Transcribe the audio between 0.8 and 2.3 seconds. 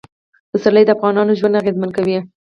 د افغانانو ژوند اغېزمن کوي.